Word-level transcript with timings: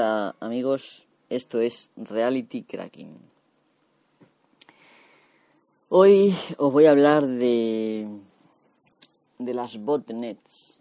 Hola 0.00 0.34
amigos, 0.40 1.06
esto 1.28 1.60
es 1.60 1.90
Reality 1.94 2.62
Cracking. 2.62 3.18
Hoy 5.90 6.34
os 6.56 6.72
voy 6.72 6.86
a 6.86 6.92
hablar 6.92 7.26
de, 7.26 8.08
de 9.38 9.52
las 9.52 9.76
botnets. 9.76 10.80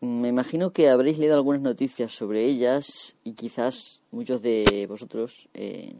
Me 0.00 0.28
imagino 0.28 0.72
que 0.72 0.88
habréis 0.88 1.18
leído 1.18 1.34
algunas 1.34 1.62
noticias 1.62 2.12
sobre 2.12 2.44
ellas 2.46 3.16
y 3.24 3.32
quizás 3.32 4.04
muchos 4.12 4.40
de 4.40 4.86
vosotros, 4.88 5.48
eh, 5.54 5.96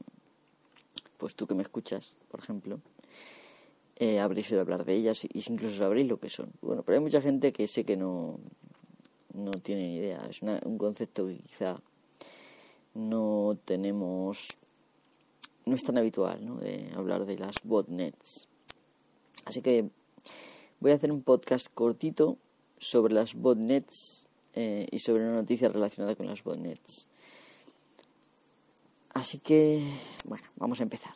pues 1.19 1.35
tú 1.35 1.49
que 1.49 1.57
me 1.57 1.65
escuchas, 1.65 2.17
por 2.31 2.39
ejemplo, 2.39 2.79
eh, 3.97 4.21
habréis 4.21 4.49
oído 4.53 4.61
hablar 4.61 4.85
de 4.85 4.95
ellas 4.95 5.25
y 5.25 5.43
incluso 5.51 5.79
sabréis 5.79 6.07
lo 6.07 6.21
que 6.21 6.31
son. 6.31 6.53
Bueno, 6.63 6.85
pero 6.85 6.99
hay 6.99 7.03
mucha 7.03 7.21
gente 7.21 7.53
que 7.53 7.67
sé 7.67 7.85
que 7.85 7.97
no, 7.97 8.39
no 9.35 9.51
tiene 9.53 9.89
ni 9.89 9.97
idea. 9.97 10.27
Es 10.29 10.43
un 10.43 10.79
concepto 10.79 11.27
que 11.27 11.37
quizá 11.39 11.81
no 12.95 13.57
tenemos, 13.65 14.49
no 15.67 15.75
es 15.75 15.83
tan 15.83 15.99
habitual, 15.99 16.45
¿no? 16.45 16.57
De 16.57 16.91
hablar 16.95 17.27
de 17.27 17.39
las 17.39 17.57
botnets. 17.63 18.49
Así 19.45 19.63
que 19.63 19.89
voy 20.81 20.93
a 20.93 20.95
hacer 20.95 21.13
un 21.13 21.23
podcast 21.23 21.69
cortito 21.73 22.39
sobre 22.79 23.15
las 23.15 23.35
botnets 23.35 24.27
eh, 24.55 24.87
y 24.91 24.99
sobre 24.99 25.23
una 25.23 25.37
noticia 25.37 25.69
relacionada 25.69 26.17
con 26.17 26.27
las 26.27 26.43
botnets. 26.43 27.09
Así 29.13 29.39
que, 29.39 29.83
bueno, 30.25 30.45
vamos 30.57 30.81
a 30.81 30.85
empezar. 30.85 31.13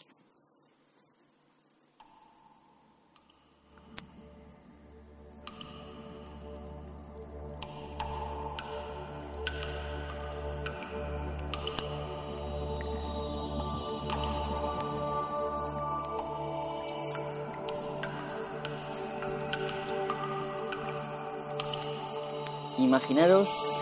Imaginaros 23.15 23.79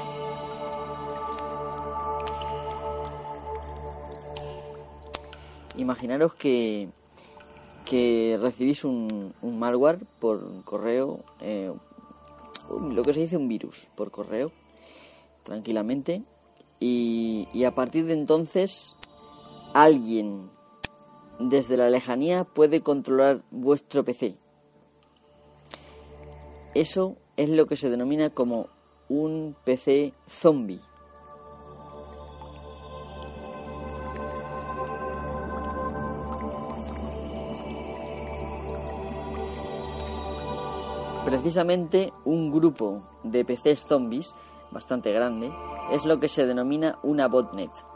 Imaginaros 5.79 6.35
que, 6.35 6.91
que 7.87 8.39
recibís 8.43 8.85
un, 8.85 9.33
un 9.41 9.59
malware 9.59 10.01
por 10.21 10.63
correo, 10.65 11.25
eh, 11.41 11.73
lo 12.69 13.03
que 13.03 13.15
se 13.15 13.21
dice 13.21 13.39
un 13.39 13.49
virus 13.49 13.89
por 13.97 14.11
correo, 14.11 14.53
tranquilamente, 15.45 16.23
y, 16.79 17.49
y 17.55 17.65
a 17.65 17.75
partir 17.75 18.05
de 18.05 18.13
entonces 18.13 18.97
alguien 19.73 20.51
desde 21.39 21.79
la 21.79 21.89
lejanía 21.89 22.45
puede 22.45 22.83
controlar 22.83 23.41
vuestro 23.51 24.05
PC. 24.05 24.37
Eso 26.75 27.17
es 27.39 27.49
lo 27.49 27.65
que 27.65 27.77
se 27.77 27.89
denomina 27.89 28.29
como 28.29 28.69
un 29.13 29.55
PC 29.63 30.15
zombie. 30.27 30.81
Precisamente 41.27 42.13
un 42.25 42.51
grupo 42.51 43.03
de 43.23 43.45
PCs 43.45 43.87
zombies 43.87 44.35
bastante 44.71 45.13
grande 45.13 45.53
es 45.93 46.07
lo 46.07 46.19
que 46.19 46.29
se 46.29 46.47
denomina 46.47 46.99
una 47.03 47.29
botnet. 47.29 47.92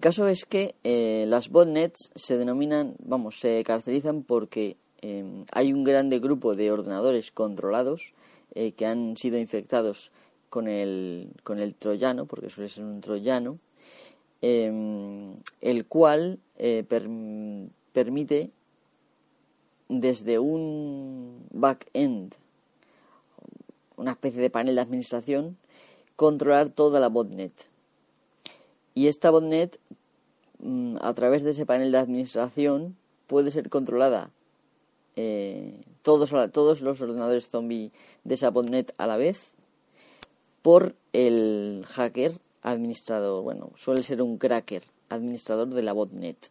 El 0.00 0.04
caso 0.04 0.28
es 0.28 0.46
que 0.46 0.76
eh, 0.82 1.26
las 1.28 1.50
botnets 1.50 2.10
se 2.14 2.38
denominan, 2.38 2.94
vamos, 3.04 3.38
se 3.38 3.62
caracterizan 3.64 4.22
porque 4.22 4.78
em, 5.02 5.44
hay 5.52 5.74
un 5.74 5.84
grande 5.84 6.20
grupo 6.20 6.56
de 6.56 6.72
ordenadores 6.72 7.30
controlados 7.30 8.14
eh, 8.54 8.72
que 8.72 8.86
han 8.86 9.18
sido 9.18 9.38
infectados 9.38 10.10
con 10.48 10.68
el, 10.68 11.28
con 11.42 11.58
el 11.58 11.74
troyano, 11.74 12.24
porque 12.24 12.48
suele 12.48 12.70
ser 12.70 12.84
un 12.84 13.02
troyano, 13.02 13.58
em, 14.40 15.34
el 15.60 15.84
cual 15.84 16.38
eh, 16.56 16.82
permite 17.92 18.48
desde 19.90 20.38
un 20.38 21.46
back-end, 21.52 22.36
una 23.98 24.12
especie 24.12 24.40
de 24.40 24.48
panel 24.48 24.76
de 24.76 24.80
administración, 24.80 25.58
controlar 26.16 26.70
toda 26.70 27.00
la 27.00 27.10
botnet. 27.10 27.69
Y 29.00 29.08
esta 29.08 29.30
botnet, 29.30 29.80
mm, 30.58 30.98
a 31.00 31.14
través 31.14 31.42
de 31.42 31.52
ese 31.52 31.64
panel 31.64 31.90
de 31.90 31.96
administración, 31.96 32.98
puede 33.28 33.50
ser 33.50 33.70
controlada 33.70 34.28
eh, 35.16 35.80
todos, 36.02 36.34
todos 36.52 36.82
los 36.82 37.00
ordenadores 37.00 37.48
zombie 37.48 37.92
de 38.24 38.34
esa 38.34 38.50
botnet 38.50 38.92
a 38.98 39.06
la 39.06 39.16
vez 39.16 39.52
por 40.60 40.94
el 41.14 41.82
hacker 41.88 42.38
administrador. 42.62 43.42
Bueno, 43.42 43.70
suele 43.74 44.02
ser 44.02 44.20
un 44.20 44.36
cracker 44.36 44.82
administrador 45.08 45.68
de 45.68 45.82
la 45.82 45.94
botnet. 45.94 46.50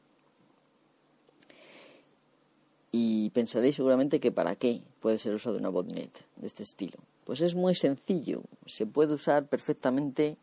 Y 2.91 3.29
pensaréis 3.29 3.75
seguramente 3.75 4.19
que 4.19 4.31
para 4.31 4.55
qué 4.55 4.81
puede 5.01 5.19
ser 5.19 5.35
usado 5.35 5.59
una 5.59 5.69
botnet 5.69 6.25
de 6.37 6.47
este 6.47 6.63
estilo. 6.63 6.97
Pues 7.25 7.41
es 7.41 7.53
muy 7.53 7.75
sencillo. 7.75 8.41
Se 8.65 8.87
puede 8.87 9.13
usar 9.13 9.47
perfectamente 9.47 10.35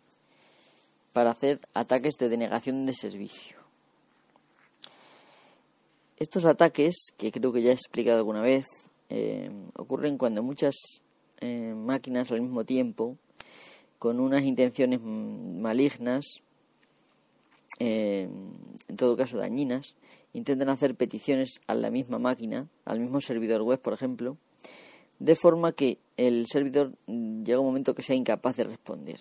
para 1.17 1.31
hacer 1.31 1.67
ataques 1.73 2.17
de 2.19 2.29
denegación 2.29 2.85
de 2.85 2.93
servicio. 2.93 3.57
Estos 6.19 6.45
ataques, 6.45 6.95
que 7.17 7.33
creo 7.33 7.55
que 7.55 7.63
ya 7.63 7.71
he 7.71 7.73
explicado 7.73 8.19
alguna 8.19 8.43
vez, 8.43 8.67
eh, 9.09 9.51
ocurren 9.77 10.19
cuando 10.19 10.43
muchas 10.43 10.75
eh, 11.41 11.73
máquinas 11.75 12.31
al 12.33 12.43
mismo 12.43 12.67
tiempo, 12.67 13.17
con 13.99 14.21
unas 14.21 14.43
intenciones 14.43 15.01
malignas, 15.01 16.43
eh, 17.79 18.29
en 18.87 18.97
todo 18.99 19.17
caso 19.17 19.39
dañinas, 19.39 19.97
intentan 20.35 20.69
hacer 20.69 20.97
peticiones 20.97 21.63
a 21.67 21.75
la 21.75 21.91
misma 21.91 22.19
máquina, 22.19 22.69
al 22.85 23.01
mismo 23.01 23.23
servidor 23.23 23.63
web, 23.63 23.81
por 23.81 23.95
ejemplo, 23.95 24.37
de 25.19 25.35
forma 25.35 25.73
que 25.73 25.97
el 26.19 26.45
servidor 26.47 26.93
mm, 27.07 27.43
llega 27.43 27.61
un 27.61 27.69
momento 27.69 27.95
que 27.95 28.03
sea 28.03 28.17
incapaz 28.17 28.57
de 28.57 28.65
responder 28.65 29.19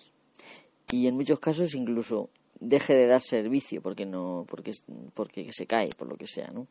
y 0.90 1.06
en 1.06 1.14
muchos 1.14 1.40
casos 1.40 1.74
incluso 1.74 2.30
deje 2.60 2.94
de 2.94 3.06
dar 3.06 3.20
servicio 3.20 3.82
porque 3.82 4.06
no 4.06 4.44
porque 4.48 4.72
porque 5.14 5.52
se 5.52 5.66
cae 5.66 5.90
por 5.90 6.08
lo 6.08 6.16
que 6.16 6.26
sea 6.26 6.50
no 6.52 6.66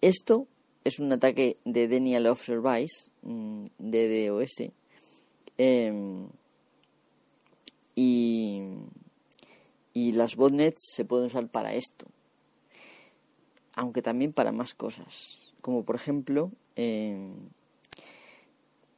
esto 0.00 0.46
es 0.84 0.98
un 0.98 1.12
ataque 1.12 1.56
de 1.64 1.88
denial 1.88 2.26
of 2.26 2.42
service 2.42 3.10
mm, 3.22 3.66
DDoS 3.78 4.70
eh, 5.58 6.26
y 7.94 8.62
y 9.94 10.12
las 10.12 10.36
botnets 10.36 10.92
se 10.94 11.04
pueden 11.04 11.26
usar 11.26 11.48
para 11.48 11.74
esto 11.74 12.06
aunque 13.74 14.02
también 14.02 14.32
para 14.32 14.52
más 14.52 14.74
cosas 14.74 15.52
como 15.60 15.84
por 15.84 15.96
ejemplo 15.96 16.50
em, 16.76 17.50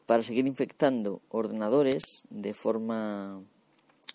para 0.06 0.23
seguir 0.23 0.47
infectando 0.47 1.21
ordenadores 1.31 2.03
de 2.31 2.55
forma 2.55 3.43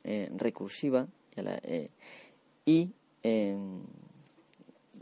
eh, 0.04 0.30
recursiva 0.36 1.08
eh, 1.36 1.90
y 2.66 2.92
em, 3.24 3.82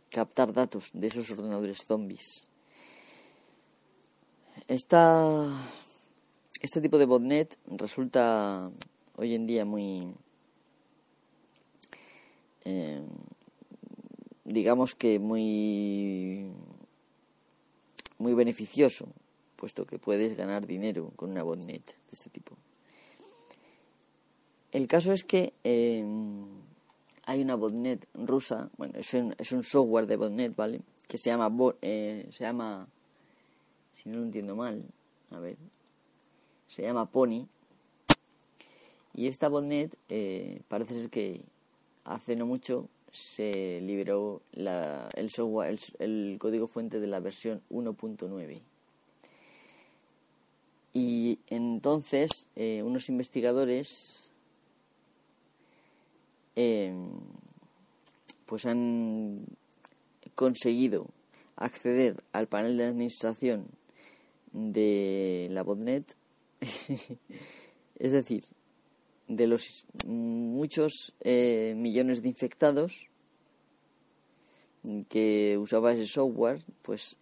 captar 0.09 0.53
datos 0.53 0.91
de 0.93 1.07
esos 1.07 1.29
ordenadores 1.31 1.79
zombies. 1.85 2.47
Este 4.67 4.91
tipo 6.81 6.97
de 6.97 7.05
botnet 7.05 7.57
resulta 7.67 8.71
hoy 9.15 9.35
en 9.35 9.45
día 9.45 9.63
muy, 9.63 10.13
em, 12.65 13.05
digamos 14.43 14.95
que 14.95 15.19
muy, 15.19 16.51
muy 18.17 18.33
beneficioso, 18.33 19.07
puesto 19.55 19.85
que 19.85 19.99
puedes 19.99 20.35
ganar 20.35 20.65
dinero 20.65 21.11
con 21.15 21.31
una 21.31 21.43
botnet 21.43 21.85
de 21.85 22.11
este 22.11 22.29
tipo. 22.29 22.56
El 24.71 24.87
caso 24.87 25.13
es 25.13 25.23
que 25.23 25.53
em, 25.63 26.45
hay 27.25 27.41
una 27.41 27.55
botnet 27.55 28.07
rusa, 28.13 28.69
bueno, 28.77 28.93
es 28.97 29.13
un, 29.13 29.63
software 29.63 30.07
de 30.07 30.17
botnet, 30.17 30.55
¿vale? 30.55 30.81
Que 31.07 31.17
se 31.17 31.29
llama, 31.29 31.51
eh, 31.81 32.27
se 32.31 32.43
llama, 32.43 32.87
si 33.93 34.09
no 34.09 34.17
lo 34.17 34.23
entiendo 34.23 34.55
mal, 34.55 34.83
a 35.31 35.39
ver, 35.39 35.57
se 36.67 36.83
llama 36.83 37.09
Pony. 37.09 37.47
Y 39.13 39.27
esta 39.27 39.47
botnet 39.47 39.97
eh, 40.09 40.61
parece 40.67 40.93
ser 40.93 41.09
que 41.09 41.41
hace 42.03 42.35
no 42.35 42.45
mucho 42.45 42.87
se 43.11 43.81
liberó 43.81 44.41
el 44.53 45.29
software, 45.29 45.79
el, 45.99 46.37
código 46.39 46.67
fuente 46.67 46.99
de 46.99 47.07
la 47.07 47.19
versión 47.19 47.61
1.9. 47.71 48.61
Y 50.93 51.39
entonces 51.47 52.47
eh, 52.55 52.83
unos 52.83 53.09
investigadores 53.09 54.26
em, 56.57 57.11
pues 58.47 58.65
han 58.65 59.45
conseguido 60.33 61.05
acceder 61.55 62.23
al 62.31 62.47
panel 62.47 62.77
de 62.77 62.85
administración 62.85 63.67
de 64.53 65.49
la 65.51 65.61
botnet, 65.61 66.15
es 67.99 68.11
decir, 68.11 68.43
de 69.27 69.45
los 69.45 69.85
muchos 70.07 71.13
eh, 71.21 71.75
millones 71.77 72.23
de 72.23 72.29
infectados 72.29 73.09
que 75.09 75.59
usaba 75.59 75.93
ese 75.93 76.07
software, 76.07 76.63
pues 76.81 77.17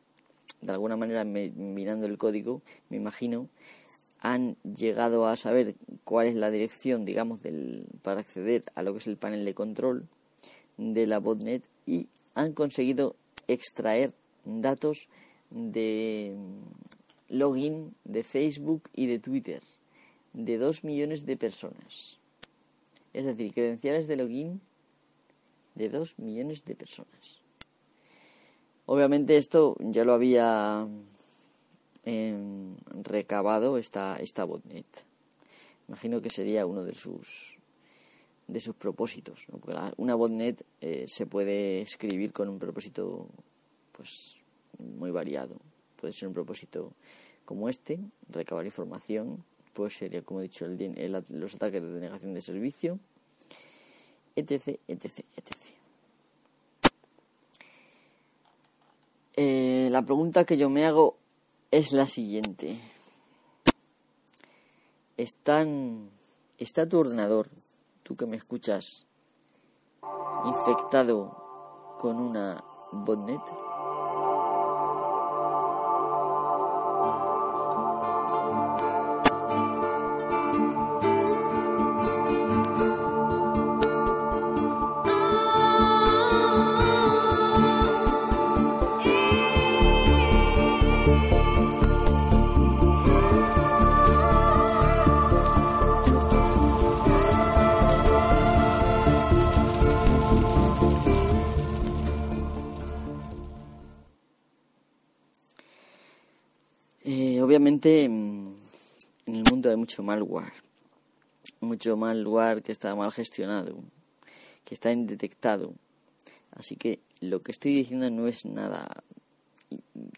de 0.62 0.72
alguna 0.72 0.96
manera 0.96 1.26
mirando 1.26 2.06
el 2.06 2.18
código, 2.18 2.62
me 2.90 2.96
imagino, 2.96 3.50
han 4.34 4.56
llegado 4.64 5.28
a 5.28 5.38
saber 5.38 5.76
cuál 6.04 6.26
es 6.26 6.34
la 6.34 6.50
dirección, 6.50 7.06
digamos, 7.06 7.44
del, 7.44 7.86
para 8.02 8.22
acceder 8.22 8.64
a 8.74 8.82
lo 8.82 8.92
que 8.94 8.98
es 8.98 9.06
el 9.06 9.18
panel 9.18 9.46
de 9.46 9.54
control 9.54 10.08
de 10.78 11.06
la 11.06 11.20
botnet 11.20 11.64
y 11.86 12.08
han 12.34 12.54
conseguido 12.54 13.16
extraer 13.48 14.14
datos 14.44 15.10
de 15.52 16.36
login 17.30 17.94
de 18.04 18.24
Facebook 18.24 18.90
y 18.96 19.06
de 19.06 19.20
Twitter 19.20 19.62
de 20.34 20.58
2 20.58 20.84
millones 20.84 21.28
de 21.28 21.38
personas. 21.38 22.18
Es 23.14 23.26
decir, 23.26 23.54
credenciales 23.54 24.08
de 24.08 24.18
login 24.18 24.60
de 25.76 25.90
2 25.90 26.18
millones 26.18 26.66
de 26.66 26.74
personas. 26.74 27.42
Obviamente 28.88 29.38
esto 29.38 29.76
ya 29.80 30.04
lo 30.04 30.14
había 30.14 30.88
em, 32.06 32.76
recabado 33.04 33.78
esta, 33.78 34.18
esta 34.18 34.46
botnet. 34.46 34.86
Imagino 35.88 36.22
que 36.22 36.30
sería 36.30 36.66
uno 36.66 36.84
de 36.84 36.96
sus 36.96 37.60
de 38.48 38.60
sus 38.60 38.76
propósitos. 38.76 39.48
Porque 39.52 39.76
una 39.98 40.16
botnet 40.16 40.64
eh, 40.82 41.06
se 41.08 41.26
puede 41.26 41.82
escribir 41.82 42.32
con 42.32 42.50
un 42.50 42.60
propósito 42.60 43.28
pues 43.92 44.42
muy 44.78 45.12
variado. 45.12 45.56
Puede 45.96 46.14
ser 46.14 46.28
un 46.28 46.34
propósito 46.34 46.92
como 47.46 47.70
este, 47.70 48.00
recabar 48.30 48.66
información, 48.66 49.44
pues 49.74 49.98
sería, 49.98 50.22
como 50.24 50.40
he 50.40 50.44
dicho, 50.44 50.66
el, 50.66 51.24
los 51.30 51.56
ataques 51.56 51.82
de 51.82 51.90
denegación 51.90 52.34
de 52.34 52.42
servicio, 52.42 53.00
etc., 54.36 54.80
etc., 54.88 55.20
etc. 55.38 55.56
Eh, 59.38 59.90
la 59.92 60.02
pregunta 60.02 60.46
que 60.46 60.58
yo 60.58 60.70
me 60.70 60.86
hago 60.86 61.18
es 61.76 61.92
la 61.92 62.08
siguiente. 62.08 62.80
¿Están, 65.18 66.10
¿Está 66.58 66.88
tu 66.88 67.00
ordenador, 67.00 67.50
tú 68.02 68.16
que 68.16 68.26
me 68.26 68.38
escuchas, 68.38 69.08
infectado 70.46 71.98
con 72.00 72.16
una 72.16 72.64
botnet? 72.94 73.42
Obviamente 107.56 108.10
mm, 108.10 108.54
en 109.28 109.36
el 109.36 109.44
mundo 109.50 109.70
hay 109.70 109.78
mucho 109.78 110.04
malware, 110.04 110.52
mucho 111.62 111.96
malware 111.96 112.62
que 112.62 112.74
está 112.74 112.94
mal 112.96 113.14
gestionado, 113.14 113.78
que 114.66 114.74
está 114.74 114.92
indetectado. 114.92 115.74
Así 116.52 116.76
que 116.76 117.00
lo 117.22 117.42
que 117.42 117.54
estoy 117.54 117.74
diciendo 117.74 118.12
no 118.12 118.28
es 118.28 118.46
nada 118.46 118.86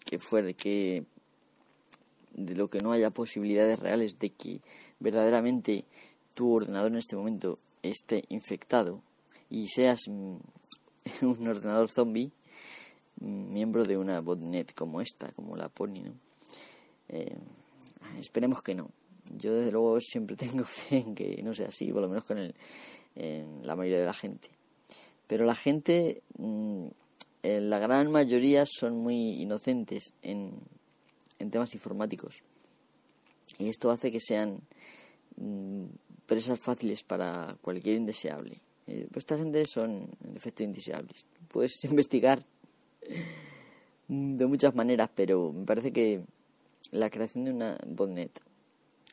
que 0.03 0.17
fuera 0.17 0.51
que 0.53 1.05
de 2.33 2.56
lo 2.56 2.71
que 2.71 2.79
no 2.79 2.91
haya 2.91 3.11
posibilidades 3.11 3.77
reales 3.77 4.17
de 4.17 4.31
que 4.31 4.61
verdaderamente 4.99 5.85
tu 6.33 6.51
ordenador 6.51 6.91
en 6.91 6.97
este 6.97 7.15
momento 7.15 7.59
esté 7.83 8.23
infectado 8.29 9.03
y 9.51 9.67
seas 9.67 9.99
mm, 10.07 10.37
un 11.21 11.47
ordenador 11.47 11.87
zombie 11.91 12.31
mm, 13.19 13.53
miembro 13.53 13.85
de 13.85 13.95
una 13.95 14.21
botnet 14.21 14.73
como 14.73 15.01
esta, 15.01 15.31
como 15.33 15.56
la 15.56 15.69
Pony, 15.69 16.01
¿no? 16.03 16.26
Eh, 17.09 17.37
esperemos 18.18 18.61
que 18.61 18.76
no. 18.76 18.90
Yo 19.37 19.54
desde 19.54 19.71
luego 19.71 19.99
siempre 19.99 20.35
tengo 20.37 20.64
fe 20.64 20.97
en 20.99 21.16
que 21.16 21.42
no 21.44 21.54
sea 21.54 21.68
así, 21.68 21.92
por 21.92 22.02
lo 22.02 22.09
menos 22.09 22.23
con 22.23 22.37
el, 22.37 22.56
en 23.16 23.66
la 23.66 23.76
mayoría 23.76 23.99
de 23.99 24.06
la 24.06 24.14
gente. 24.14 24.49
Pero 25.28 25.45
la 25.45 25.56
gente, 25.56 26.21
mm, 26.37 26.87
en 27.44 27.69
la 27.69 27.80
gran 27.80 28.11
mayoría 28.11 28.66
son 28.66 28.97
muy 28.97 29.42
inocentes 29.42 30.14
en, 30.21 30.54
en 31.40 31.52
temas 31.52 31.73
informáticos. 31.73 32.44
Y 33.59 33.69
esto 33.69 33.92
hace 33.92 34.11
que 34.11 34.19
sean 34.19 34.61
mm, 35.37 35.85
presas 36.26 36.59
fáciles 36.59 37.04
para 37.04 37.57
cualquier 37.61 37.97
indeseable. 37.97 38.61
Eh, 38.87 39.07
pues 39.11 39.23
esta 39.23 39.37
gente 39.37 39.66
son, 39.66 40.09
en 40.23 40.35
efecto, 40.35 40.64
indeseables. 40.64 41.28
Puedes 41.49 41.83
investigar 41.83 42.44
de 44.07 44.45
muchas 44.45 44.73
maneras, 44.73 45.09
pero 45.14 45.52
me 45.52 45.66
parece 45.66 45.92
que 45.92 46.21
la 46.91 47.09
creación 47.09 47.45
de 47.45 47.51
una 47.51 47.77
botnet, 47.87 48.41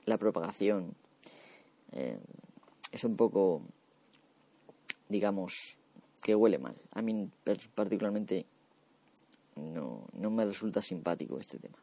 la 0.06 0.18
propagación, 0.18 0.94
eh, 1.92 2.18
es 2.92 3.04
un 3.04 3.16
poco, 3.16 3.62
digamos, 5.08 5.78
que 6.22 6.34
huele 6.34 6.58
mal. 6.58 6.74
A 6.92 7.02
mí 7.02 7.28
particularmente 7.74 8.46
no, 9.56 10.06
no 10.12 10.30
me 10.30 10.44
resulta 10.44 10.82
simpático 10.82 11.38
este 11.38 11.58
tema. 11.58 11.78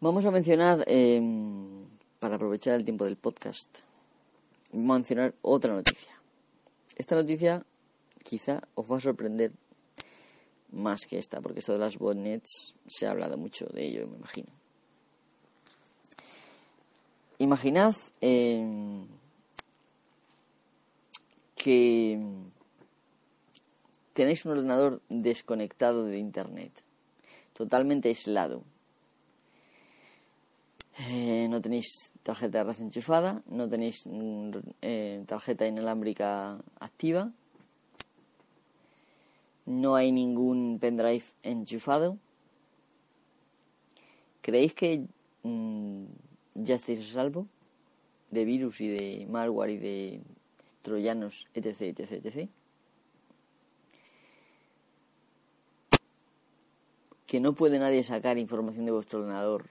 Vamos 0.00 0.24
a 0.24 0.30
mencionar, 0.30 0.84
em, 0.86 1.86
para 2.20 2.36
aprovechar 2.36 2.74
el 2.74 2.84
tiempo 2.84 3.04
del 3.04 3.16
podcast, 3.16 3.78
mencionar 4.72 5.34
otra 5.42 5.72
noticia. 5.72 6.12
Esta 6.96 7.14
noticia 7.14 7.64
quizá 8.22 8.62
os 8.74 8.90
va 8.90 8.98
a 8.98 9.00
sorprender 9.00 9.52
más 10.72 11.06
que 11.06 11.18
esta, 11.18 11.40
porque 11.40 11.60
esto 11.60 11.72
de 11.72 11.78
las 11.78 11.96
botnets 11.98 12.74
se 12.86 13.06
ha 13.06 13.10
hablado 13.10 13.36
mucho 13.36 13.66
de 13.66 13.84
ello, 13.84 14.06
me 14.06 14.16
imagino. 14.16 14.48
Imaginad 17.38 17.94
eh, 18.20 18.64
que 21.54 22.18
tenéis 24.14 24.46
un 24.46 24.52
ordenador 24.52 25.02
desconectado 25.10 26.04
de 26.06 26.18
Internet, 26.18 26.72
totalmente 27.52 28.08
aislado. 28.08 28.62
Eh, 31.10 31.46
no 31.50 31.60
tenéis 31.60 32.12
tarjeta 32.22 32.58
de 32.58 32.72
red 32.72 32.80
enchufada, 32.80 33.42
no 33.48 33.68
tenéis 33.68 34.06
mm, 34.06 34.50
eh, 34.80 35.22
tarjeta 35.26 35.66
inalámbrica 35.66 36.56
activa, 36.80 37.30
no 39.66 39.96
hay 39.96 40.12
ningún 40.12 40.78
pendrive 40.80 41.24
enchufado. 41.42 42.18
¿Creéis 44.40 44.74
que 44.74 45.04
mm, 45.42 46.04
ya 46.54 46.76
estáis 46.76 47.00
a 47.00 47.12
salvo 47.12 47.48
de 48.30 48.44
virus 48.44 48.80
y 48.80 48.88
de 48.88 49.26
malware 49.28 49.70
y 49.70 49.78
de 49.78 50.20
troyanos, 50.82 51.48
etc, 51.54 51.82
etc, 51.82 52.12
etc? 52.24 52.48
Que 57.26 57.40
no 57.40 57.54
puede 57.54 57.80
nadie 57.80 58.04
sacar 58.04 58.38
información 58.38 58.86
de 58.86 58.92
vuestro 58.92 59.18
ordenador 59.18 59.66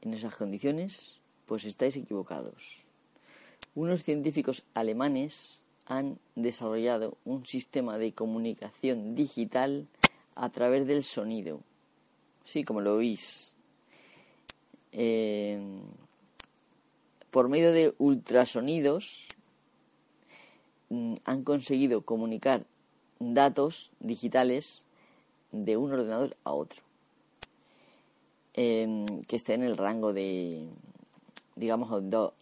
en 0.00 0.14
esas 0.14 0.34
condiciones, 0.34 1.20
pues 1.44 1.66
estáis 1.66 1.96
equivocados. 1.96 2.84
Unos 3.74 4.02
científicos 4.02 4.64
alemanes 4.72 5.62
han 5.90 6.20
desarrollado 6.36 7.18
un 7.24 7.44
sistema 7.44 7.98
de 7.98 8.12
comunicación 8.12 9.16
digital 9.16 9.88
a 10.36 10.48
través 10.48 10.86
del 10.86 11.02
sonido. 11.02 11.62
Sí, 12.44 12.62
como 12.62 12.80
lo 12.80 12.94
oís. 12.94 13.56
Eh, 14.92 15.58
por 17.32 17.48
medio 17.48 17.72
de 17.72 17.92
ultrasonidos 17.98 19.26
mm, 20.90 21.14
han 21.24 21.42
conseguido 21.42 22.02
comunicar 22.02 22.66
datos 23.18 23.90
digitales 23.98 24.86
de 25.50 25.76
un 25.76 25.92
ordenador 25.92 26.36
a 26.44 26.52
otro 26.52 26.82
em, 28.54 29.06
que 29.26 29.36
esté 29.36 29.54
en 29.54 29.62
el 29.62 29.76
rango 29.76 30.12
de 30.12 30.68
digamos 31.54 31.90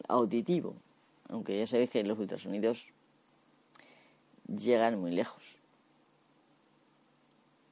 auditivo 0.07 0.75
aunque 1.29 1.57
ya 1.57 1.67
sabéis 1.67 1.91
que 1.91 2.03
los 2.03 2.17
ultrasonidos 2.17 2.89
llegan 4.57 4.99
muy 4.99 5.11
lejos 5.11 5.59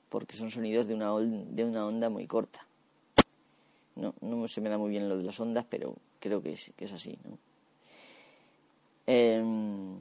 porque 0.10 0.38
son 0.38 0.52
sonidos 0.52 0.88
de 0.88 0.96
una, 0.96 1.14
de 1.20 1.66
una 1.66 1.86
onda 1.86 2.10
muy 2.10 2.28
corta 2.28 2.66
no, 3.96 4.14
no 4.22 4.48
se 4.48 4.62
me 4.62 4.70
da 4.70 4.78
muy 4.78 4.90
bien 4.90 5.10
lo 5.10 5.18
de 5.18 5.24
las 5.24 5.40
ondas 5.40 5.66
pero 5.70 5.96
creo 6.20 6.42
que 6.42 6.54
es, 6.54 6.72
que 6.76 6.86
es 6.86 6.94
así 6.94 7.18
¿no? 7.24 7.38
Em, 9.08 9.98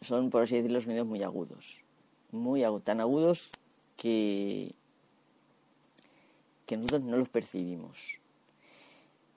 son 0.00 0.30
por 0.30 0.42
así 0.42 0.56
decirlo 0.56 0.80
sonidos 0.80 1.06
muy 1.06 1.22
agudos 1.22 1.84
muy 2.32 2.64
tan 2.84 3.00
agudos 3.00 3.50
que, 3.96 4.72
que 6.66 6.76
nosotros 6.76 7.02
no 7.02 7.18
los 7.18 7.28
percibimos. 7.28 8.18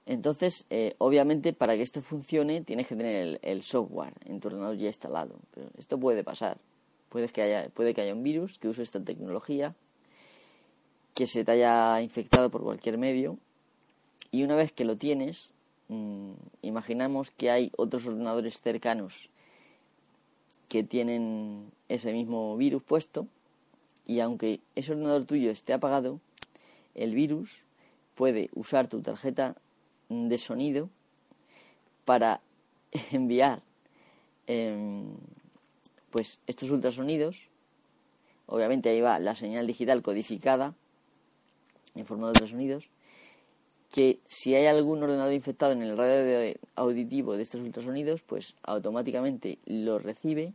Entonces, 0.05 0.67
eh, 0.69 0.95
obviamente, 0.99 1.53
para 1.53 1.75
que 1.75 1.81
esto 1.81 2.01
funcione, 2.01 2.61
tienes 2.61 2.87
que 2.87 2.95
tener 2.95 3.39
el, 3.41 3.63
software 3.63 4.13
en 4.25 4.39
tu 4.39 4.49
ordenador 4.49 4.77
ya 4.77 4.87
instalado. 4.87 5.39
Pero 5.51 5.69
esto 5.77 5.99
puede 5.99 6.23
pasar. 6.23 6.57
Puede 7.09 7.27
que, 7.29 7.41
haya, 7.41 7.69
puede 7.69 7.93
que 7.93 8.01
haya 8.01 8.13
un 8.13 8.23
virus 8.23 8.59
que 8.59 8.67
use 8.67 8.83
esta 8.83 9.03
tecnología, 9.03 9.73
que 11.13 11.27
se 11.27 11.43
te 11.43 11.51
haya 11.53 12.01
infectado 12.01 12.51
por 12.51 12.61
cualquier 12.61 12.97
medio, 12.97 13.37
y 14.31 14.43
una 14.43 14.55
vez 14.55 14.73
que 14.73 14.85
lo 14.85 14.97
tienes, 14.97 15.53
mm, 15.87 16.33
imaginamos 16.61 17.31
que 17.31 17.49
hay 17.49 17.71
otros 17.77 18.05
ordenadores 18.05 18.59
cercanos 18.59 19.29
que 20.67 20.83
tienen 20.83 21.71
ese 21.87 22.11
mismo 22.11 22.57
virus 22.57 22.83
puesto 22.83 23.27
y 24.05 24.19
aunque 24.19 24.59
ese 24.75 24.91
ordenador 24.91 25.25
tuyo 25.25 25.51
esté 25.51 25.73
apagado, 25.73 26.19
el 26.95 27.15
virus 27.15 27.65
puede 28.15 28.49
usar 28.53 28.87
tu 28.87 29.01
tarjeta 29.01 29.55
de 30.09 30.37
sonido 30.37 30.89
para 32.05 32.41
enviar 33.11 33.61
em, 34.47 35.15
pues 36.11 36.39
estos 36.47 36.71
ultrasonidos. 36.71 37.49
Obviamente 38.47 38.89
ahí 38.89 39.01
va 39.01 39.19
la 39.19 39.35
señal 39.35 39.67
digital 39.67 40.01
codificada 40.01 40.75
en 41.95 42.05
forma 42.05 42.27
de 42.27 42.31
ultrasonidos 42.31 42.89
que 43.95 44.19
si 44.27 44.53
hay 44.53 44.65
algún 44.65 45.01
ordenador 45.01 45.31
infectado 45.31 45.71
en 45.71 45.81
el 45.81 45.95
radio 45.95 46.53
auditivo 46.75 47.37
de 47.37 47.43
estos 47.43 47.61
ultrasonidos, 47.61 48.23
pues 48.23 48.55
automáticamente 48.63 49.57
lo 49.65 49.99
recibe 49.99 50.51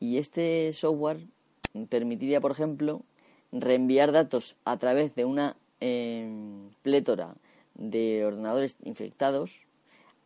y 0.00 0.18
este 0.18 0.74
software 0.74 1.18
permitiría, 1.88 2.42
por 2.42 2.50
ejemplo, 2.50 3.00
reenviar 3.52 4.12
datos 4.12 4.54
a 4.66 4.76
través 4.76 5.14
de 5.14 5.24
una 5.24 5.56
em, 5.80 6.68
plétora 6.82 7.34
de 7.78 8.24
ordenadores 8.24 8.76
infectados 8.84 9.64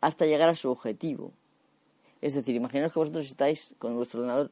hasta 0.00 0.26
llegar 0.26 0.48
a 0.48 0.54
su 0.54 0.70
objetivo. 0.70 1.32
Es 2.20 2.34
decir, 2.34 2.54
imaginaos 2.54 2.92
que 2.92 2.98
vosotros 2.98 3.26
estáis 3.26 3.74
con 3.78 3.94
vuestro 3.94 4.20
ordenador 4.20 4.50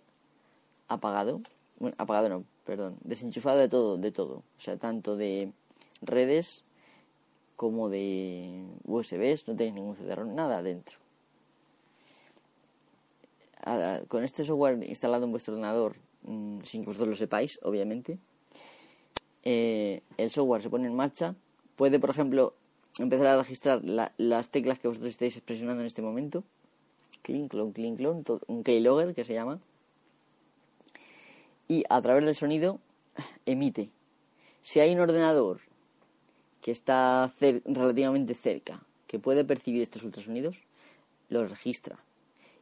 apagado, 0.88 1.40
bueno, 1.78 1.97
apagado 1.99 2.28
no, 2.28 2.45
perdón, 2.64 2.97
desenchufado 3.02 3.59
de 3.59 3.69
todo, 3.69 3.97
de 3.97 4.12
todo, 4.12 4.35
o 4.35 4.61
sea, 4.61 4.76
tanto 4.76 5.16
de 5.16 5.52
redes 6.02 6.64
como 7.57 7.88
de 7.88 8.64
USBs, 8.87 9.49
no 9.49 9.57
tenéis 9.57 9.75
ningún 9.75 9.97
CD 9.97 10.16
nada 10.25 10.62
dentro. 10.62 10.99
Con 14.09 14.25
este 14.25 14.45
software 14.45 14.83
instalado 14.88 15.25
en 15.25 15.30
vuestro 15.30 15.54
ordenador, 15.54 15.97
mm, 16.23 16.61
sin 16.62 16.83
que 16.83 16.87
vosotros 16.87 17.11
lo 17.11 17.16
sepáis, 17.16 17.59
obviamente, 17.62 18.19
eh, 19.42 20.02
el 20.16 20.30
software 20.30 20.62
se 20.62 20.71
pone 20.71 20.87
en 20.87 20.95
marcha. 20.95 21.35
Puede, 21.76 21.99
por 21.99 22.11
ejemplo, 22.11 22.54
empezar 22.99 23.26
a 23.26 23.38
registrar 23.38 23.82
las 23.85 24.50
teclas 24.50 24.78
que 24.78 24.88
vosotros 24.88 25.11
estáis 25.11 25.40
presionando 25.40 25.80
en 25.80 25.87
este 25.87 26.02
momento. 26.02 26.44
Clean, 27.23 27.49
clone, 27.49 27.73
clean, 27.73 27.97
clone, 27.97 28.23
un 28.47 28.62
keylogger 28.62 29.14
que 29.14 29.25
se 29.25 29.35
llama. 29.35 29.61
Y 31.68 31.85
a 31.88 32.00
través 32.02 32.25
del 32.25 32.35
sonido 32.35 32.80
emite. 33.47 33.90
Si 34.62 34.80
hay 34.80 34.94
un 34.94 35.00
ordenador 35.00 35.61
que 36.61 36.70
está 36.70 37.32
relativamente 37.64 38.35
cerca, 38.35 38.82
que 39.06 39.18
puede 39.18 39.44
percibir 39.44 39.82
estos 39.82 40.02
ultrasonidos, 40.02 40.64
los 41.28 41.50
registra. 41.50 41.99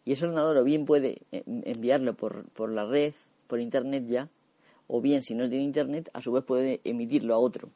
Y 0.04 0.12
ese 0.12 0.26
ordenador 0.26 0.56
o 0.56 0.64
bien 0.64 0.84
puede 0.84 1.22
eh, 1.32 1.42
enviarlo 1.46 2.14
por, 2.14 2.48
por 2.50 2.70
la 2.70 2.86
red, 2.86 3.12
por 3.46 3.60
internet 3.60 4.04
ya, 4.06 4.28
o 4.86 5.00
bien 5.00 5.22
si 5.22 5.34
no 5.34 5.48
tiene 5.48 5.64
internet, 5.64 6.10
a 6.12 6.22
su 6.22 6.32
vez 6.32 6.44
puede 6.44 6.80
emitirlo 6.84 7.34
a 7.34 7.38
otro. 7.38 7.68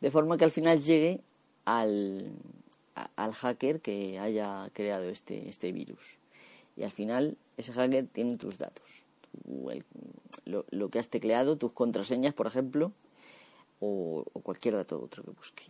De 0.00 0.10
forma 0.10 0.36
que 0.36 0.44
al 0.44 0.50
final 0.50 0.82
llegue 0.82 1.20
al, 1.68 2.32
al 3.16 3.34
hacker 3.34 3.80
que 3.80 4.18
haya 4.18 4.70
creado 4.72 5.04
este, 5.04 5.48
este 5.48 5.70
virus. 5.72 6.18
Y 6.76 6.84
al 6.84 6.90
final 6.90 7.36
ese 7.58 7.72
hacker 7.72 8.06
tiene 8.06 8.38
tus 8.38 8.56
datos. 8.56 9.02
lo, 10.46 10.64
lo, 10.70 10.88
que 10.88 10.98
has 10.98 11.10
tecleado, 11.10 11.56
tus 11.56 11.72
contraseñas, 11.72 12.32
por 12.32 12.46
ejemplo, 12.46 12.92
o, 13.80 14.24
cualquier 14.42 14.76
dato 14.76 15.00
otro 15.00 15.22
que 15.22 15.30
busque. 15.30 15.64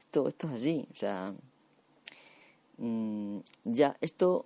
Esto, 0.00 0.28
esto 0.28 0.46
es 0.48 0.52
así, 0.52 0.86
o 0.92 0.96
sea, 0.96 1.34
mm, 2.78 3.38
ya, 3.64 3.96
esto 4.00 4.44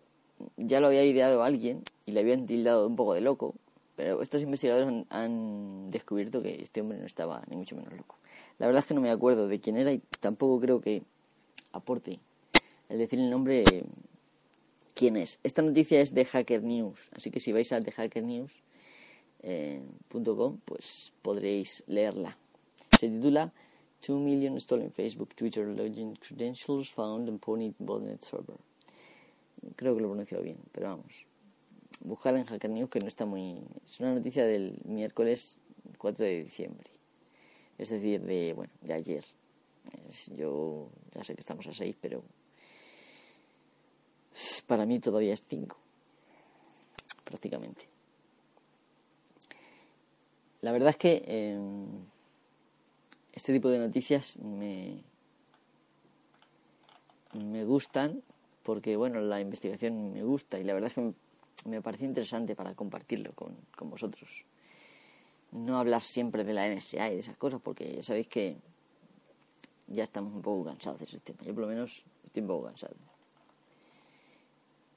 ya 0.57 0.81
lo 0.81 0.87
había 0.87 1.05
ideado 1.05 1.43
alguien 1.43 1.83
y 2.07 2.13
le 2.13 2.21
habían 2.21 2.47
tildado 2.47 2.87
un 2.87 2.95
poco 2.95 3.15
de 3.15 3.21
loco, 3.21 3.55
pero 3.99 4.23
estos 4.23 4.41
investigadores 4.43 5.07
han, 5.11 5.91
descubierto 5.91 6.41
que 6.41 6.63
este 6.63 6.81
hombre 6.81 6.99
no 6.99 7.07
estaba 7.07 7.43
ni 7.51 7.57
mucho 7.57 7.75
menos 7.75 7.93
loco. 7.93 8.17
La 8.59 8.67
verdad 8.67 8.79
es 8.79 8.87
que 8.87 8.95
no 8.95 9.01
me 9.01 9.11
acuerdo 9.11 9.49
de 9.49 9.59
quién 9.59 9.77
era 9.77 9.91
y 9.91 9.99
tampoco 10.21 10.61
creo 10.61 10.81
que 10.81 11.03
aporte 11.73 12.21
el 12.89 12.99
decir 12.99 13.19
el 13.19 13.29
nombre 13.29 13.65
quién 14.95 15.17
es. 15.17 15.41
Esta 15.43 15.63
noticia 15.63 16.01
es 16.01 16.15
de 16.15 16.25
Hacker 16.25 16.63
News, 16.63 17.11
así 17.11 17.33
que 17.33 17.41
si 17.41 17.51
vais 17.51 17.73
a 17.73 17.81
thehackernews.com 17.81 18.53
eh, 19.43 19.83
pues 20.65 21.13
podréis 21.21 21.83
leerla. 21.89 22.39
Se 23.01 23.09
titula 23.09 23.53
2 24.07 24.17
Million 24.21 24.61
Stolen 24.61 24.93
Facebook 24.93 25.35
Twitter 25.35 25.67
Login 25.67 26.15
Credentials 26.15 26.89
Found 26.91 27.29
on 27.29 27.41
Pony 27.41 27.73
Botnet 27.81 28.23
Server. 28.23 28.59
Creo 29.75 29.97
que 29.97 30.03
lo 30.03 30.07
he 30.07 30.11
pronunciado 30.11 30.45
bien, 30.45 30.59
pero 30.71 30.91
vamos. 30.91 31.27
Buscar 32.01 32.37
en 32.37 32.45
Hacker 32.45 32.71
News 32.71 32.91
que 32.91 33.01
no 33.01 33.09
está 33.09 33.27
muy... 33.27 33.63
Es 33.85 34.01
una 34.01 34.15
noticia 34.15 34.47
del 34.47 34.79
miércoles 34.85 35.59
4 35.99 36.25
de 36.25 36.43
diciembre. 36.45 36.91
Es 37.77 37.91
decir, 37.91 38.23
de, 38.23 38.53
bueno, 38.55 38.73
de 38.81 38.93
ayer. 38.93 39.25
yo 40.37 40.89
ya 41.15 41.25
sé 41.25 41.35
que 41.35 41.41
estamos 41.41 41.67
a 41.67 41.73
6, 41.73 41.97
pero 42.01 42.23
para 44.67 44.87
mí 44.87 45.01
todavía 45.01 45.35
es 45.35 45.43
5. 45.49 45.77
Prácticamente. 47.25 47.89
La 50.61 50.73
verdad 50.73 50.91
es 50.91 50.97
que... 50.97 51.25
Em, 51.27 51.87
este 53.39 53.53
tipo 53.53 53.69
de 53.69 53.79
noticias 53.79 54.37
me, 54.39 55.05
me 57.35 57.65
gustan 57.65 58.21
porque, 58.65 58.97
bueno, 58.97 59.21
la 59.21 59.41
investigación 59.41 60.13
me 60.13 60.25
gusta 60.25 60.59
y 60.59 60.65
la 60.65 60.75
verdad 60.75 60.89
es 60.89 60.95
que 60.95 61.15
me, 61.69 61.83
parece 61.83 62.05
interesante 62.05 62.55
para 62.55 62.75
compartirlo 62.75 63.33
con, 63.33 63.57
con, 63.77 63.91
vosotros. 63.91 64.45
No 65.53 65.79
hablar 65.79 66.03
siempre 66.03 66.45
de 66.45 66.53
la 66.53 66.69
NSA 66.69 67.09
y 67.09 67.15
de 67.15 67.19
esas 67.21 67.37
cosas 67.37 67.61
porque 67.63 67.97
ya 67.97 68.03
sabéis 68.03 68.29
que 68.29 68.57
ya 69.89 70.05
estamos 70.05 70.35
un 70.35 70.43
poco 70.43 70.65
cansados 70.65 71.01
de 71.01 71.07
ese 71.07 71.21
tema. 71.21 71.41
Yo 71.43 71.55
por 71.55 71.63
lo 71.63 71.69
menos 71.69 72.05
estoy 72.25 72.43
un 72.43 72.49
poco 72.49 72.67
cansado. 72.67 72.95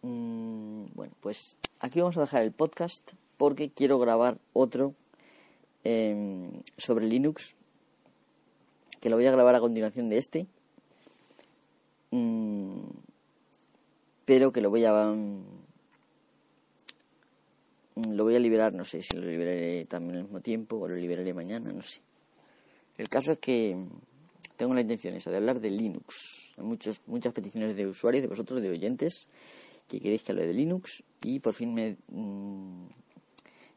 Mm, 0.02 0.86
bueno, 0.94 1.14
pues 1.22 1.58
aquí 1.80 2.00
vamos 2.00 2.18
a 2.18 2.22
dejar 2.22 2.44
el 2.44 2.52
podcast 2.52 3.14
porque 3.38 3.70
quiero 3.70 4.00
grabar 4.00 4.38
otro 4.54 4.94
em, 5.84 6.62
sobre 6.78 7.06
Linux 7.06 7.56
que 9.00 9.10
lo 9.10 9.16
voy 9.16 9.26
a 9.26 9.32
grabar 9.32 9.56
a 9.56 9.60
continuación 9.60 10.08
de 10.08 10.18
este. 10.18 10.48
Mm, 12.12 12.82
pero 14.26 14.52
que 14.52 14.62
lo 14.62 14.70
voy 14.70 14.86
a 14.86 14.92
lo 18.10 18.24
voy 18.24 18.36
a 18.36 18.40
liberar, 18.40 18.74
no 18.74 18.84
sé 18.84 19.02
si 19.02 19.16
lo 19.16 19.26
liberaré 19.26 19.86
también 19.86 20.18
al 20.18 20.24
mismo 20.24 20.42
tiempo 20.42 20.78
o 20.78 20.88
lo 20.88 20.96
liberaré 20.96 21.34
mañana, 21.34 21.72
no 21.72 21.82
sé. 21.82 22.02
El 22.98 23.10
caso 23.10 23.34
es 23.34 23.40
que 23.40 23.78
tengo 24.58 24.74
la 24.74 24.82
intención 24.82 25.16
esa 25.16 25.32
de 25.32 25.38
hablar 25.38 25.60
de 25.60 25.72
Linux. 25.72 26.54
Hay 26.58 26.64
muchos, 26.64 27.02
muchas 27.08 27.34
peticiones 27.34 27.76
de 27.76 27.88
usuarios, 27.88 28.22
de 28.22 28.28
vosotros, 28.28 28.62
de 28.62 28.70
oyentes, 28.70 29.28
que 29.88 30.00
queréis 30.00 30.24
que 30.24 30.32
hable 30.32 30.48
de 30.48 30.54
Linux 30.54 31.04
y 31.24 31.40
por 31.40 31.54
fin 31.54 31.74
me 31.74 31.98
mm, 32.08 32.88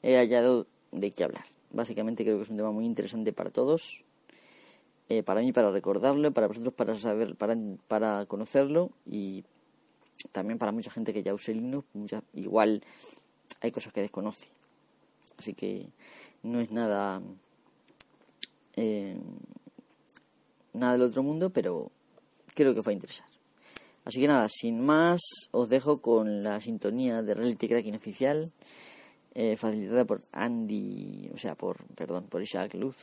he 0.03 0.17
hallado 0.17 0.67
de 0.93 1.11
qué 1.11 1.25
hablar. 1.25 1.45
Básicamente 1.73 2.25
creo 2.25 2.37
que 2.37 2.43
es 2.43 2.51
un 2.51 2.57
tema 2.57 2.71
muy 2.71 2.85
interesante 2.85 3.33
para 3.33 3.51
todos 3.51 4.05
eh, 5.11 5.23
para 5.23 5.43
mí 5.43 5.53
para 5.53 5.71
recordarlo, 5.71 6.33
para 6.33 6.47
vosotros 6.47 6.73
para 6.73 6.95
saber, 6.95 7.37
para, 7.37 7.57
para 7.89 8.25
conocerlo 8.25 8.91
y 9.05 9.45
también 10.33 10.59
para 10.59 10.73
mucha 10.73 10.91
gente 10.91 11.13
que 11.13 11.23
ya 11.23 11.35
use 11.35 11.53
Linux, 11.53 11.87
igual 12.33 12.83
hay 13.65 13.71
cosas 13.71 13.93
que 13.93 14.03
desconoce. 14.03 14.47
Así 15.39 15.55
que 15.55 15.89
no 16.43 16.61
es 16.61 16.71
nada 16.71 17.23
eh, 18.77 19.17
nada 20.75 20.93
del 20.93 21.03
otro 21.03 21.23
mundo, 21.23 21.51
pero 21.51 21.91
creo 22.55 22.75
que 22.75 22.81
os 22.81 22.87
va 22.87 22.91
a 22.91 22.95
interesar. 22.95 23.27
Así 24.05 24.21
que 24.21 24.29
nada, 24.29 24.49
sin 24.51 24.85
más, 24.85 25.23
os 25.51 25.71
dejo 25.71 26.03
con 26.03 26.43
la 26.43 26.61
sintonía 26.61 27.23
de 27.23 27.35
Reality 27.35 27.69
Cracking 27.69 27.97
oficial, 27.97 28.53
eh, 29.35 29.57
facilitada 29.57 30.05
por 30.05 30.23
Andy, 30.33 31.31
o 31.33 31.39
sea, 31.39 31.55
por, 31.55 31.83
perdón, 31.95 32.27
por 32.29 32.43
Isaac 32.43 32.75
Luz, 32.75 32.97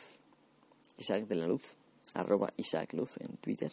Isaac 1.00 1.26
de 1.26 1.36
la 1.36 1.48
Luz, 1.48 1.76
arroba 2.14 2.54
Isaac 2.58 2.94
Luz 2.94 3.18
en 3.20 3.36
Twitter. 3.38 3.72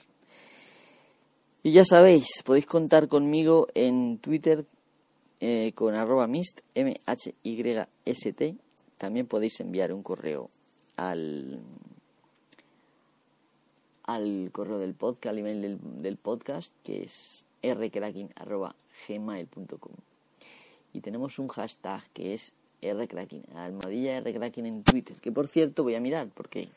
Y 1.63 1.73
ya 1.73 1.85
sabéis, 1.85 2.43
podéis 2.45 2.65
contar 2.65 3.09
conmigo 3.09 3.69
en 3.75 4.19
Twitter 4.19 4.65
eh, 5.41 5.73
con 5.75 5.95
arroba 5.95 6.27
mist, 6.27 6.61
M-H-Y-S-T. 6.75 8.57
También 8.97 9.27
podéis 9.27 9.61
enviar 9.61 9.93
un 9.93 10.03
correo 10.03 10.49
al 10.97 11.61
al 14.09 14.51
correo 14.53 14.79
del 14.79 14.95
podcast, 14.95 15.27
al 15.27 15.39
email 15.39 15.79
del, 16.01 16.17
podcast, 16.17 16.73
que 16.83 17.03
es 17.03 17.45
rcracking.gmail.com. 17.63 19.93
Y 20.95 21.03
tenemos 21.03 21.39
un 21.39 21.49
hashtag 21.49 22.03
que 22.15 22.33
es 22.33 22.55
rcracking, 22.81 23.45
almohadilla 23.55 24.21
rcracking 24.21 24.65
en 24.65 24.83
Twitter, 24.83 25.21
que 25.21 25.31
por 25.31 25.47
cierto 25.47 25.83
voy 25.83 25.95
a 25.95 26.01
mirar, 26.01 26.29
porque 26.35 26.71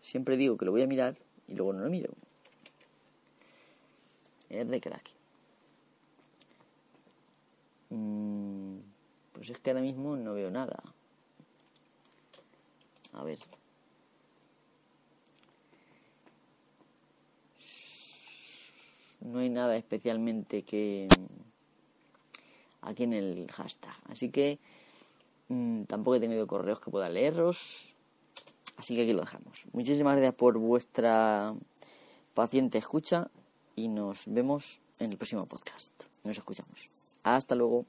siempre 0.00 0.36
digo 0.36 0.56
que 0.56 0.64
lo 0.64 0.70
voy 0.70 0.82
a 0.82 0.86
mirar 0.86 1.16
y 1.48 1.54
luego 1.54 1.72
no 1.72 1.80
lo 1.80 1.90
miro. 1.90 2.12
rcracking. 4.48 5.19
Mm, 7.90 8.78
pues 9.32 9.50
es 9.50 9.58
que 9.58 9.70
ahora 9.70 9.82
mismo 9.82 10.16
no 10.16 10.34
veo 10.34 10.50
nada. 10.50 10.82
A 13.12 13.24
ver. 13.24 13.38
no 19.20 19.40
hay 19.40 19.50
nada 19.50 19.76
especialmente 19.76 20.62
que 20.62 21.08
aquí 22.82 23.04
en 23.04 23.12
el 23.12 23.50
hashtag. 23.50 23.94
Así 24.08 24.30
que 24.30 24.58
mm, 25.48 25.84
tampoco 25.84 26.16
he 26.16 26.20
tenido 26.20 26.46
correos 26.46 26.80
que 26.80 26.90
pueda 26.90 27.08
leeros. 27.08 27.94
Así 28.76 28.94
que 28.94 29.02
aquí 29.02 29.12
lo 29.12 29.20
dejamos. 29.20 29.66
Muchísimas 29.72 30.14
gracias 30.14 30.34
por 30.34 30.58
vuestra 30.58 31.54
paciente 32.34 32.78
escucha 32.78 33.30
y 33.76 33.88
nos 33.88 34.24
vemos 34.26 34.80
en 34.98 35.12
el 35.12 35.18
próximo 35.18 35.46
podcast. 35.46 35.92
Nos 36.24 36.38
escuchamos. 36.38 36.99
Hasta 37.22 37.54
luego. 37.54 37.86